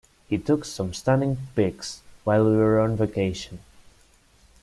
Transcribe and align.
He 0.27 0.39
took 0.39 0.65
some 0.65 0.95
stunning 0.95 1.37
pics 1.55 2.01
while 2.23 2.43
we 2.45 2.57
were 2.57 2.79
on 2.79 2.97
vacation. 2.97 3.59